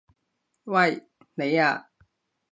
[0.63, 1.05] 喂！
[1.35, 1.85] 你啊！